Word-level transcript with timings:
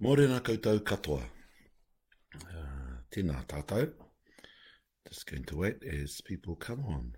Morena 0.00 0.36
koutou 0.46 0.78
katoa. 0.86 1.24
Uh, 2.38 2.58
tēnā 3.10 3.34
tātou. 3.50 3.82
Just 5.08 5.24
going 5.26 5.42
to 5.50 5.56
wait 5.56 5.82
as 5.82 6.20
people 6.20 6.54
come 6.54 6.84
on. 6.86 7.08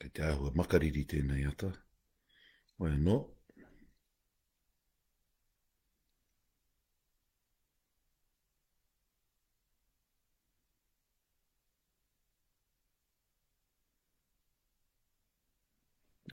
Kei 0.00 0.10
te 0.10 0.24
ahua 0.26 0.50
makariri 0.58 1.04
tēnei 1.06 1.46
ata. 1.46 1.70
Oe 2.82 2.98
no. 2.98 3.16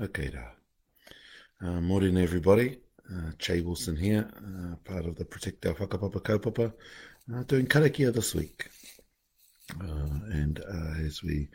Okay, 0.02 0.34
rā. 0.34 0.50
Uh, 1.66 1.80
morning, 1.80 2.18
everybody. 2.18 2.78
Uh, 3.10 3.30
Jay 3.40 3.62
Wilson 3.62 3.96
here, 3.96 4.30
uh, 4.36 4.76
part 4.84 5.06
of 5.06 5.16
the 5.16 5.24
Protect 5.24 5.66
Our 5.66 5.74
Whakapapa 5.74 6.20
Kaupapa, 6.22 6.74
uh, 7.34 7.44
doing 7.44 7.68
karakia 7.68 8.12
this 8.14 8.36
week. 8.36 8.68
Uh, 9.82 10.20
and 10.30 10.60
uh, 10.60 10.96
as 11.06 11.24
we 11.24 11.48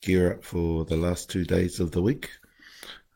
gear 0.00 0.32
up 0.32 0.44
for 0.44 0.84
the 0.86 0.96
last 0.96 1.30
two 1.30 1.44
days 1.44 1.78
of 1.78 1.92
the 1.92 2.02
week, 2.02 2.30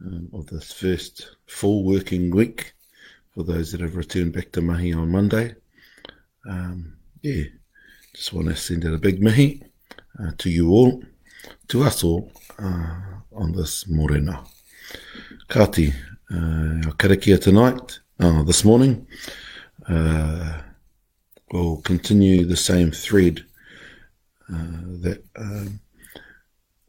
um, 0.00 0.28
of 0.33 0.47
this 0.47 0.72
first 0.72 1.28
full 1.48 1.83
working 1.84 2.30
week, 2.30 2.73
for 3.34 3.42
those 3.42 3.73
that 3.73 3.80
have 3.80 3.97
returned 3.97 4.33
back 4.33 4.52
to 4.52 4.61
Mahi 4.62 4.92
on 4.92 5.11
Monday, 5.11 5.56
um, 6.48 6.97
yeah, 7.20 7.47
just 8.14 8.33
want 8.33 8.47
to 8.47 8.55
send 8.55 8.86
out 8.86 8.95
a 8.95 8.98
big 8.98 9.20
Mahi 9.20 9.61
uh, 10.23 10.30
to 10.39 10.50
you 10.50 10.70
all, 10.70 11.02
to 11.67 11.83
us 11.83 12.05
all, 12.05 12.30
uh, 12.61 12.95
on 13.34 13.50
this 13.56 13.89
morena. 13.89 14.45
Kati, 15.48 15.92
uh, 16.31 16.93
karakia 16.98 17.41
tonight, 17.41 18.01
uh, 18.21 18.43
this 18.43 18.65
morning. 18.65 19.07
Uh, 19.89 20.61
we'll 21.53 21.79
continue 21.83 22.45
the 22.45 22.57
same 22.57 22.91
thread 22.91 23.45
uh, 24.53 24.81
that 25.03 25.25
um, 25.37 25.81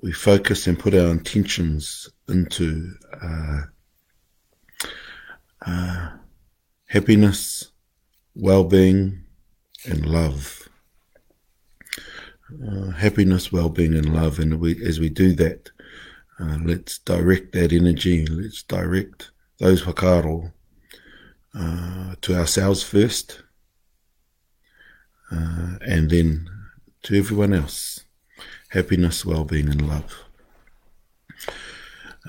we 0.01 0.11
focus 0.11 0.67
and 0.67 0.77
put 0.79 0.93
our 0.93 1.07
intentions 1.09 2.09
into 2.27 2.91
uh, 3.21 3.61
uh, 5.65 6.09
happiness, 6.87 7.71
well-being, 8.35 9.23
and 9.85 10.05
love. 10.05 10.67
Uh, 12.67 12.89
happiness, 12.91 13.51
well-being, 13.51 13.93
and 13.95 14.13
love. 14.13 14.39
And 14.39 14.59
we, 14.59 14.83
as 14.85 14.99
we 14.99 15.07
do 15.09 15.33
that, 15.33 15.69
uh, 16.39 16.57
let's 16.63 16.97
direct 16.99 17.51
that 17.51 17.71
energy. 17.73 18.25
Let's 18.25 18.63
direct 18.63 19.31
those 19.59 19.83
Wakaro 19.83 20.51
uh, 21.53 22.15
to 22.21 22.35
ourselves 22.35 22.81
first 22.81 23.43
uh, 25.31 25.75
and 25.85 26.09
then 26.09 26.49
to 27.03 27.17
everyone 27.17 27.53
else. 27.53 28.01
Happiness, 28.69 29.25
well 29.25 29.43
being, 29.43 29.67
and 29.67 29.87
love. 29.87 30.13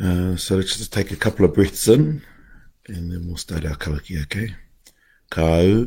Uh, 0.03 0.37
so 0.37 0.57
let's 0.57 0.77
just 0.79 0.93
take 0.93 1.11
a 1.11 1.17
couple 1.17 1.45
of 1.45 1.53
breaths 1.55 1.87
in 1.87 2.23
and 2.89 3.13
then 3.13 3.25
we'll 3.27 3.37
start 3.37 3.65
our 3.67 3.77
kalaki, 3.77 4.23
okay? 4.23 4.55
Kau. 5.31 5.87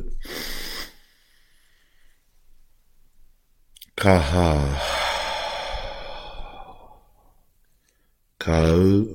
Kaha. 3.98 4.80
Kau. 8.40 9.06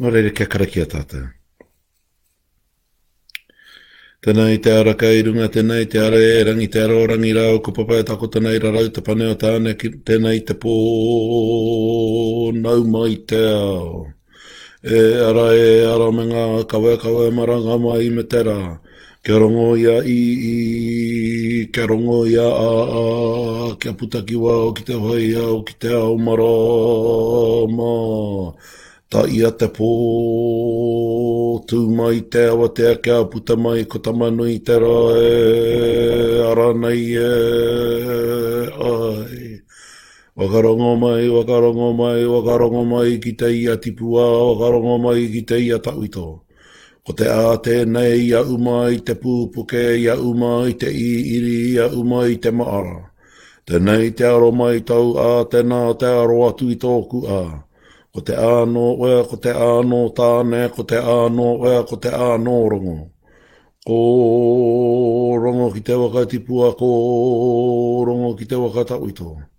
Nō 0.00 0.10
reira 0.10 0.30
kia 0.34 0.46
karaki 0.54 0.80
a 0.82 0.86
tātou. 0.94 1.28
Tēnā 4.26 4.48
i 4.54 4.58
te 4.64 4.70
ara 4.78 4.94
ka 4.98 5.06
irunga, 5.20 5.46
tēnā 5.58 5.78
i 5.84 5.86
te 5.92 5.98
ara 6.02 6.16
e 6.26 6.34
rangi, 6.48 6.66
te 6.74 6.80
ara 6.82 6.94
o 6.98 7.06
rangi 7.12 7.32
rau, 7.38 7.60
ko 7.66 7.72
papa 7.78 7.94
e 8.02 8.04
tako 8.10 8.28
tēnā 8.38 8.54
i 8.56 8.58
rarau, 8.66 8.88
te 8.94 9.00
tāne, 9.10 9.30
tēnā 10.10 10.30
te 10.50 10.54
pō, 10.62 10.76
nau 12.62 12.84
mai 12.96 13.16
te 13.32 13.40
ao 13.52 14.04
e 14.84 14.94
ara 15.28 15.54
e 15.54 15.86
ara 15.86 16.10
me 16.10 16.24
ngā 16.26 16.44
kawe 16.70 16.92
kawe 16.98 17.28
maranga 17.30 17.76
mai 17.78 18.08
me 18.10 18.22
tera. 18.24 18.80
Kia 19.22 19.36
rongo 19.38 19.76
ia 19.78 20.00
i 20.02 20.18
i, 20.50 21.66
kia 21.70 21.86
rongo 21.86 22.26
ia 22.26 22.42
a 22.42 22.70
a, 23.02 23.76
kia 23.78 23.92
putaki 23.94 24.34
wā 24.34 24.54
o 24.66 24.72
ki 24.74 24.82
te 24.82 24.94
hoi 24.98 25.30
a 25.38 25.44
o 25.54 25.62
ki 25.62 25.74
te 25.78 25.92
au 25.94 26.18
marama. 26.18 27.92
Ta 29.06 29.22
ia 29.30 29.52
te 29.54 29.70
pō, 29.70 29.86
tū 31.70 31.78
mai 31.94 32.18
te 32.26 32.48
awa 32.50 32.66
te 32.74 32.90
a 32.90 32.96
kia 32.98 33.22
puta 33.30 33.54
mai 33.54 33.84
ko 33.86 34.02
tamanui 34.02 34.58
te 34.66 34.80
rā 34.82 34.98
e, 35.22 35.32
ara 36.50 36.68
nei 36.74 37.04
e, 37.14 37.34
ai. 38.90 39.51
Wakarongo 40.42 40.96
mai, 40.98 41.28
wakarongo 41.30 41.88
mai, 41.94 42.24
wakarongo 42.26 42.82
mai 42.84 43.14
ki 43.22 43.32
te 43.38 43.46
ia 43.62 43.76
tipua, 43.78 44.24
wakarongo 44.48 44.98
mai 44.98 45.30
ki 45.32 45.42
te 45.48 45.56
ia 45.62 45.78
tawito. 45.78 46.28
Ko 47.06 47.12
te 47.14 47.26
a 47.30 47.54
tēnei 47.62 48.26
ia 48.30 48.40
uma 48.54 48.90
te 49.06 49.14
pūpuke, 49.14 49.82
ia 50.02 50.14
uma 50.18 50.66
te 50.78 50.90
i 50.90 51.06
iri, 51.36 51.54
ia 51.78 51.86
umai 52.00 52.40
te 52.42 52.50
maara. 52.58 52.98
Tēnei 53.66 54.10
te 54.18 54.26
aro 54.26 54.50
mai 54.52 54.80
tau 54.82 55.14
a 55.24 55.28
tēnā 55.50 55.80
te 56.00 56.10
aro 56.22 56.38
atu 56.50 56.70
i 56.74 56.76
tōku 56.86 57.18
a. 57.30 57.40
Ko 58.12 58.20
te 58.26 58.34
āno 58.34 58.86
oea, 58.98 59.22
ko 59.30 59.38
te 59.46 59.54
āno 59.54 60.02
tāne, 60.18 60.64
ko 60.74 60.82
te 60.92 60.98
āno 60.98 61.46
oea, 61.62 61.86
ko 61.88 62.00
te 62.02 62.10
āno 62.12 62.58
rongo. 62.74 62.98
Ko 63.86 65.38
rongo 65.42 65.70
ki 65.78 65.86
te 65.90 65.98
waka 66.02 66.26
tipua, 66.34 66.74
ko 66.74 66.90
rongo 68.10 68.34
ki 68.38 68.50
te 68.52 68.58
waka 68.66 68.90
tawitoa. 68.92 69.51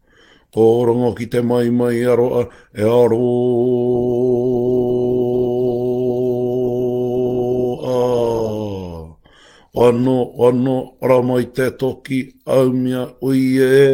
Kōrongo 0.53 1.15
ki 1.17 1.25
te 1.33 1.41
mai 1.41 1.71
mai 1.73 2.03
aroa 2.05 2.43
e 2.77 2.83
aro. 2.85 3.21
Ano, 9.85 10.17
ano, 10.47 10.75
ramai 11.01 11.47
te 11.55 11.71
toki, 11.75 12.19
aumia 12.45 13.01
ui 13.23 13.57
e 13.57 13.87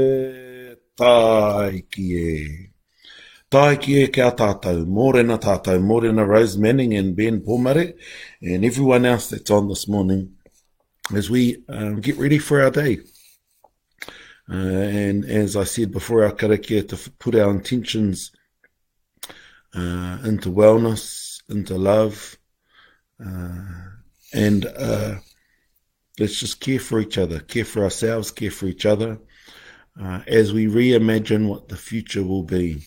taiki 1.00 2.07
e. 2.15 2.33
Taiki 3.50 3.95
e 4.01 4.09
kia 4.13 4.27
tātou, 4.41 4.81
mōrena 4.97 5.38
tātou, 5.41 5.79
mōrena 5.81 6.25
Rose 6.27 6.57
Manning 6.59 6.94
and 6.97 7.15
Ben 7.15 7.39
Pomare, 7.39 7.94
and 8.41 8.65
everyone 8.65 9.06
else 9.06 9.29
that's 9.29 9.50
on 9.50 9.69
this 9.69 9.88
morning, 9.88 10.35
as 11.15 11.29
we 11.29 11.63
um, 11.69 12.01
get 12.01 12.17
ready 12.17 12.38
for 12.38 12.61
our 12.61 12.69
day. 12.69 13.00
Uh, 14.51 14.55
and 14.55 15.25
as 15.25 15.55
I 15.55 15.63
said 15.63 15.91
before, 15.91 16.23
our 16.25 16.31
karakia 16.31 16.87
to 16.89 17.09
put 17.11 17.35
our 17.35 17.51
intentions 17.51 18.31
uh, 19.75 20.17
into 20.23 20.49
wellness, 20.49 21.43
into 21.49 21.75
love, 21.77 22.35
uh, 23.23 23.59
and 24.33 24.65
uh, 24.65 25.15
let's 26.19 26.39
just 26.39 26.59
care 26.61 26.79
for 26.79 26.99
each 26.99 27.19
other, 27.19 27.41
care 27.41 27.65
for 27.65 27.83
ourselves, 27.83 28.31
care 28.31 28.49
for 28.49 28.65
each 28.65 28.87
other, 28.87 29.19
uh, 30.01 30.21
as 30.25 30.51
we 30.51 30.65
reimagine 30.65 31.47
what 31.47 31.67
the 31.69 31.77
future 31.77 32.23
will 32.23 32.43
be. 32.43 32.81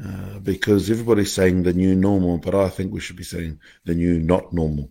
Uh, 0.00 0.38
because 0.40 0.90
everybody's 0.90 1.32
saying 1.32 1.62
the 1.62 1.72
new 1.72 1.96
normal, 1.96 2.36
but 2.36 2.54
I 2.54 2.68
think 2.68 2.92
we 2.92 3.00
should 3.00 3.16
be 3.16 3.24
saying 3.24 3.58
the 3.86 3.94
new 3.94 4.20
not 4.20 4.52
normal. 4.52 4.90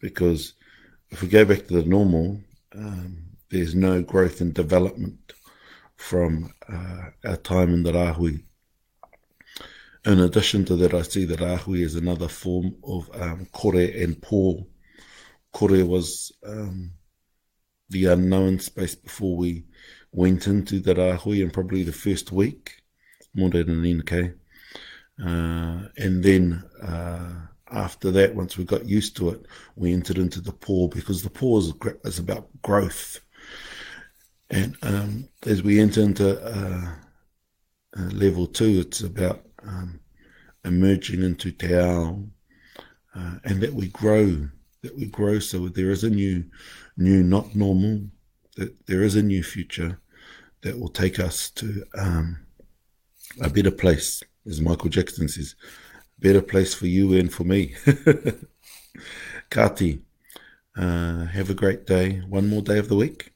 Because 0.00 0.52
if 1.10 1.22
we 1.22 1.28
go 1.28 1.44
back 1.44 1.68
to 1.68 1.74
the 1.74 1.84
normal, 1.84 2.40
um, 2.74 3.33
there's 3.54 3.74
no 3.74 4.02
growth 4.02 4.40
and 4.40 4.52
development 4.52 5.32
from 5.94 6.52
uh, 6.68 7.04
our 7.24 7.36
time 7.36 7.72
in 7.72 7.84
the 7.84 7.92
Rahui. 7.92 8.42
In 10.04 10.18
addition 10.18 10.64
to 10.64 10.74
that, 10.76 10.92
I 10.92 11.02
see 11.02 11.24
that 11.26 11.38
Rahui 11.38 11.84
is 11.84 11.94
another 11.94 12.26
form 12.26 12.74
of 12.84 13.08
um, 13.14 13.46
kore 13.52 13.76
and 13.78 14.16
pō. 14.20 14.66
Kore 15.52 15.84
was 15.84 16.32
um, 16.44 16.94
the 17.90 18.06
unknown 18.06 18.58
space 18.58 18.96
before 18.96 19.36
we 19.36 19.66
went 20.10 20.48
into 20.48 20.80
the 20.80 20.94
Rahui, 20.96 21.40
and 21.40 21.52
probably 21.52 21.84
the 21.84 21.92
first 21.92 22.32
week, 22.32 22.82
more 23.36 23.50
than 23.50 23.70
an 23.70 23.98
NK. 23.98 24.32
Uh, 25.24 25.86
and 25.96 26.24
then 26.24 26.64
uh, 26.82 27.30
after 27.70 28.10
that, 28.10 28.34
once 28.34 28.58
we 28.58 28.64
got 28.64 28.84
used 28.88 29.16
to 29.16 29.28
it, 29.28 29.46
we 29.76 29.92
entered 29.92 30.18
into 30.18 30.40
the 30.40 30.50
pō 30.52 30.90
because 30.92 31.22
the 31.22 31.30
pō 31.30 31.60
is, 31.60 31.94
is 32.14 32.18
about 32.18 32.48
growth 32.62 33.20
and 34.50 34.76
um, 34.82 35.28
as 35.46 35.62
we 35.62 35.80
enter 35.80 36.02
into 36.02 36.42
uh, 36.42 36.88
uh, 37.98 38.04
level 38.10 38.46
two, 38.46 38.80
it's 38.80 39.00
about 39.00 39.44
um, 39.66 40.00
emerging 40.64 41.22
into 41.22 41.50
Te 41.50 41.74
Ao, 41.74 42.20
uh, 43.14 43.34
and 43.44 43.60
that 43.62 43.72
we 43.72 43.88
grow, 43.88 44.48
that 44.82 44.94
we 44.96 45.06
grow. 45.06 45.38
So 45.38 45.68
there 45.68 45.90
is 45.90 46.04
a 46.04 46.10
new, 46.10 46.44
new 46.96 47.22
not 47.22 47.54
normal, 47.54 48.02
that 48.56 48.74
there 48.86 49.02
is 49.02 49.16
a 49.16 49.22
new 49.22 49.42
future 49.42 49.98
that 50.62 50.78
will 50.78 50.88
take 50.90 51.18
us 51.18 51.50
to 51.50 51.82
um, 51.98 52.38
a 53.42 53.48
better 53.50 53.70
place, 53.70 54.22
as 54.48 54.60
Michael 54.60 54.90
Jackson 54.90 55.28
says, 55.28 55.54
better 56.18 56.42
place 56.42 56.74
for 56.74 56.86
you 56.86 57.16
and 57.18 57.32
for 57.32 57.44
me. 57.44 57.74
Kati, 59.50 60.00
uh, 60.76 61.24
have 61.26 61.50
a 61.50 61.54
great 61.54 61.86
day. 61.86 62.18
One 62.28 62.48
more 62.48 62.62
day 62.62 62.78
of 62.78 62.88
the 62.88 62.96
week. 62.96 63.33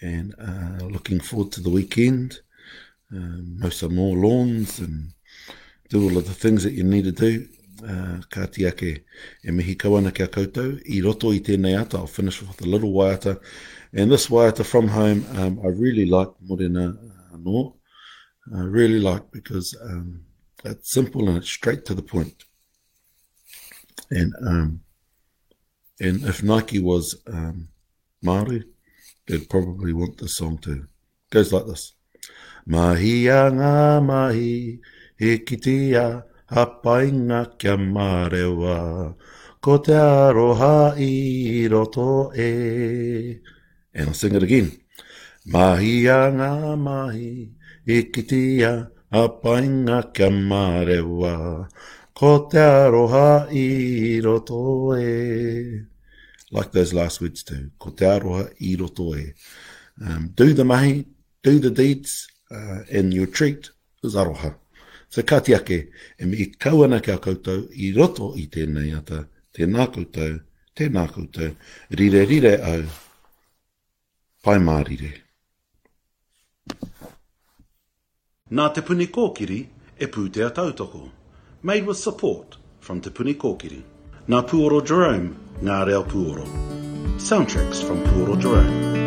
and 0.00 0.34
uh, 0.38 0.84
looking 0.86 1.20
forward 1.20 1.52
to 1.52 1.60
the 1.60 1.70
weekend. 1.70 2.40
Um, 3.12 3.58
most 3.58 3.82
of 3.82 3.90
more 3.90 4.16
lawns 4.16 4.80
and 4.80 5.12
do 5.88 6.04
all 6.04 6.18
of 6.18 6.26
the 6.26 6.34
things 6.34 6.62
that 6.64 6.74
you 6.74 6.84
need 6.84 7.04
to 7.04 7.12
do. 7.12 7.48
Uh, 7.82 8.20
ka 8.30 8.44
ti 8.46 8.66
ake 8.66 9.04
e 9.46 9.50
mihi 9.50 9.76
kawana 9.76 10.12
kia 10.14 10.26
koutou 10.26 10.80
i 10.84 11.00
roto 11.00 11.30
i 11.32 11.38
tēnei 11.38 11.80
ata 11.80 11.96
I'll 11.98 12.06
finish 12.08 12.42
with 12.42 12.60
a 12.60 12.64
little 12.66 12.92
waiata 12.92 13.40
and 13.92 14.10
this 14.10 14.26
waiata 14.26 14.66
from 14.66 14.88
home 14.88 15.24
um, 15.36 15.60
I 15.62 15.68
really 15.68 16.04
like 16.04 16.26
morena 16.42 16.98
anō 17.32 17.74
uh, 18.52 18.56
I 18.58 18.62
really 18.64 18.98
like 18.98 19.30
because 19.30 19.76
um, 19.80 20.24
it's 20.64 20.90
simple 20.90 21.28
and 21.28 21.38
it's 21.38 21.46
straight 21.48 21.84
to 21.84 21.94
the 21.94 22.02
point 22.02 22.42
and 24.10 24.34
um, 24.44 24.80
and 26.00 26.24
if 26.24 26.42
Nike 26.42 26.80
was 26.80 27.14
um, 27.28 27.68
Māori 28.24 28.64
they'd 29.28 29.48
probably 29.48 29.92
want 29.92 30.16
the 30.18 30.28
song 30.28 30.58
to. 30.58 30.86
Goes 31.30 31.52
like 31.52 31.66
this. 31.66 31.92
Mahi 32.66 33.26
a 33.28 33.50
ngā 33.52 34.02
mahi, 34.04 34.78
he 35.18 35.38
kiti 35.40 35.92
a 35.94 36.24
hapainga 36.50 37.40
kia 37.58 37.76
marewa, 37.76 39.14
ko 39.60 39.76
te 39.88 39.92
aroha 39.92 40.96
i 40.98 41.68
roto 41.68 42.32
e. 42.34 43.40
And 43.94 44.08
I'll 44.08 44.14
sing 44.14 44.34
it 44.34 44.42
again. 44.42 44.72
Mahi 45.46 46.06
a 46.06 46.20
ngā 46.40 46.78
mahi, 46.78 47.50
he 47.84 48.04
kiti 48.04 48.62
a 48.62 48.90
hapainga 49.12 50.14
kia 50.14 50.30
marewa, 50.30 51.68
ko 52.14 52.46
te 52.48 52.56
aroha 52.58 53.46
i 53.52 54.20
roto 54.24 54.94
e 54.96 55.84
like 56.50 56.72
those 56.72 56.92
last 56.94 57.20
words 57.20 57.42
too. 57.42 57.70
Ko 57.78 57.90
te 57.90 58.04
aroha 58.06 58.48
i 58.58 58.76
roto 58.76 59.14
e. 59.14 59.34
Um, 60.00 60.30
do 60.34 60.52
the 60.54 60.64
mahi, 60.64 61.06
do 61.42 61.58
the 61.58 61.70
deeds, 61.70 62.28
uh, 62.50 62.80
and 62.92 63.12
your 63.14 63.26
treat 63.26 63.70
is 64.04 64.14
aroha. 64.14 64.54
So 65.08 65.22
ka 65.22 65.38
te 65.40 65.54
ake, 65.54 65.88
e 66.20 66.24
mi 66.24 66.36
i 66.38 66.46
kauana 66.58 67.02
ki 67.02 67.12
koutou, 67.12 67.68
i 67.74 67.92
roto 67.96 68.34
i 68.36 68.46
tēnei 68.46 68.96
ata, 68.96 69.24
tēnā 69.56 69.88
koutou, 69.92 70.40
tēnā 70.76 71.06
koutou, 71.12 71.54
rire 71.90 72.24
rire 72.28 72.54
au, 72.72 72.84
pai 74.42 74.58
mā 74.58 74.78
rire. 74.86 75.12
Nā 78.50 78.70
te 78.74 78.80
puni 78.80 79.04
kōkiri 79.12 79.58
e 79.98 80.06
pūtea 80.08 80.48
tautoko. 80.56 81.08
Made 81.62 81.84
with 81.86 81.98
support 81.98 82.56
from 82.80 83.00
te 83.00 83.10
puni 83.10 83.34
Na 84.28 84.42
Puoro 84.44 84.82
Jerome, 84.84 85.30
Ngā 85.64 85.78
Reo 85.88 86.02
Soundtracks 87.28 87.80
from 87.82 88.04
Puoro 88.10 88.36
Jerome. 88.36 88.97